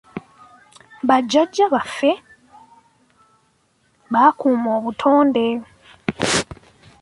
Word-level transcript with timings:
Ba 1.07 1.15
jjajja 1.27 1.65
baffe 1.73 2.11
baakuuma 4.11 4.69
obutonde. 4.77 5.45